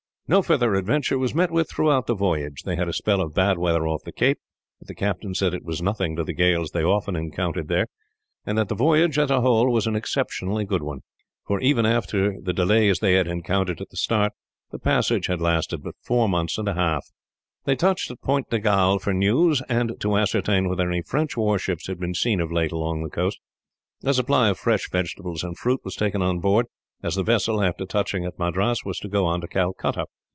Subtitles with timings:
[0.27, 2.63] No further adventure was met with, throughout the voyage.
[2.63, 4.39] They had a spell of bad weather off the Cape,
[4.79, 7.87] but the captain said it was nothing to the gales they often encountered there,
[8.45, 11.01] and that the voyage, as a whole, was an exceptionally good one;
[11.45, 14.31] for, even after the delays they had encountered at the start,
[14.71, 17.05] the passage had lasted but four months and a half.
[17.65, 21.87] They touched at Point de Galle for news, and to ascertain whether any French warships
[21.87, 23.37] had been seen, of late, along the coast.
[24.05, 26.67] A supply of fresh vegetables and fruit was taken on board,
[27.03, 30.05] as the vessel, after touching at Madras, was to go on to Calcutta.